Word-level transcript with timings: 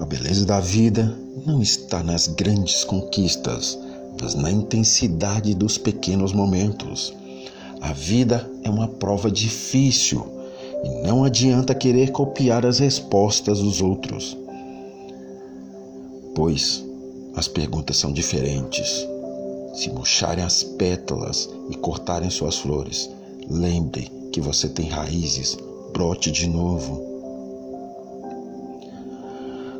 A 0.00 0.04
beleza 0.04 0.44
da 0.44 0.58
vida 0.58 1.16
não 1.46 1.62
está 1.62 2.02
nas 2.02 2.26
grandes 2.26 2.82
conquistas, 2.82 3.78
mas 4.20 4.34
na 4.34 4.50
intensidade 4.50 5.54
dos 5.54 5.78
pequenos 5.78 6.32
momentos. 6.32 7.14
A 7.80 7.92
vida 7.92 8.50
é 8.64 8.70
uma 8.70 8.88
prova 8.88 9.30
difícil 9.30 10.26
e 10.82 11.06
não 11.06 11.22
adianta 11.22 11.74
querer 11.74 12.10
copiar 12.10 12.66
as 12.66 12.78
respostas 12.80 13.60
dos 13.60 13.80
outros, 13.80 14.36
pois 16.34 16.84
as 17.36 17.46
perguntas 17.46 17.96
são 17.96 18.12
diferentes. 18.12 19.06
Se 19.74 19.90
murcharem 19.90 20.44
as 20.44 20.62
pétalas 20.62 21.48
e 21.70 21.76
cortarem 21.76 22.30
suas 22.30 22.56
flores, 22.56 23.10
lembre 23.48 24.10
que 24.32 24.40
você 24.40 24.68
tem 24.68 24.88
raízes, 24.88 25.56
brote 25.92 26.30
de 26.30 26.48
novo. 26.48 27.13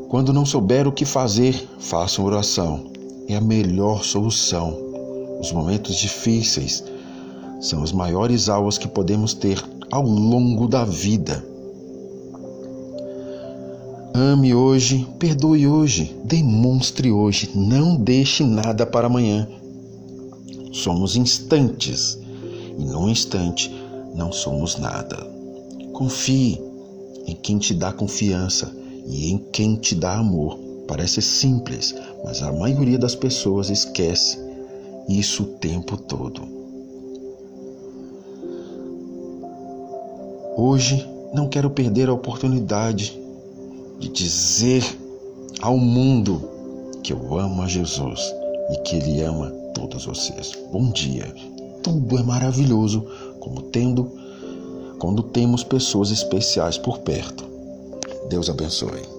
Quando 0.09 0.33
não 0.33 0.45
souber 0.45 0.87
o 0.87 0.93
que 0.93 1.05
fazer, 1.05 1.69
faça 1.79 2.23
oração. 2.23 2.91
É 3.29 3.37
a 3.37 3.41
melhor 3.41 4.05
solução. 4.05 4.77
Os 5.41 5.51
momentos 5.51 5.97
difíceis 5.97 6.85
são 7.61 7.83
as 7.83 7.93
maiores 7.93 8.49
aulas 8.49 8.79
que 8.79 8.87
podemos 8.87 9.35
ter 9.35 9.63
ao 9.91 10.03
longo 10.03 10.69
da 10.69 10.85
vida. 10.85 11.45
Ame 14.15 14.55
hoje, 14.55 15.09
perdoe 15.19 15.67
hoje, 15.67 16.15
demonstre 16.25 17.11
hoje, 17.11 17.51
não 17.55 17.97
deixe 17.97 18.45
nada 18.45 18.87
para 18.87 19.07
amanhã. 19.07 19.49
Somos 20.73 21.17
instantes 21.17 22.19
e 22.79 22.85
num 22.85 23.09
instante 23.09 23.75
não 24.15 24.31
somos 24.31 24.79
nada. 24.79 25.17
Confie 25.93 26.61
em 27.27 27.35
quem 27.35 27.59
te 27.59 27.75
dá 27.75 27.93
confiança 27.93 28.84
e 29.07 29.31
em 29.31 29.39
quem 29.39 29.77
te 29.77 29.95
dá 29.95 30.17
amor. 30.19 30.59
Parece 30.87 31.23
simples, 31.23 31.95
mas 32.25 32.43
a 32.43 32.53
maioria 32.53 32.99
das 32.99 33.15
pessoas 33.15 33.71
esquece 33.71 34.39
isso 35.09 35.43
o 35.43 35.47
tempo 35.47 35.97
todo. 35.97 36.43
Hoje 40.57 41.07
não 41.33 41.49
quero 41.49 41.69
perder 41.71 42.09
a 42.09 42.13
oportunidade 42.13 43.19
de 43.99 44.09
dizer 44.09 44.85
ao 45.61 45.77
mundo 45.77 46.49
que 47.03 47.13
eu 47.13 47.39
amo 47.39 47.63
a 47.63 47.67
Jesus 47.67 48.21
e 48.71 48.79
que 48.79 48.97
Ele 48.97 49.21
ama 49.23 49.51
todos 49.75 50.07
vocês. 50.07 50.53
Bom 50.73 50.91
dia. 50.91 51.35
Tudo 51.83 52.19
é 52.19 52.23
maravilhoso 52.23 53.05
como 53.41 53.63
tendo 53.63 54.11
quando 54.99 55.23
temos 55.23 55.63
pessoas 55.63 56.11
especiais 56.11 56.79
por 56.79 56.99
perto. 57.01 57.44
Deus 58.29 58.49
abençoe. 58.49 59.14